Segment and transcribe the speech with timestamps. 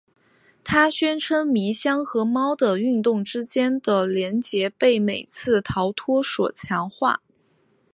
[0.63, 7.21] 他宣称迷箱和猫的运动之间的联结被每次逃脱所强化。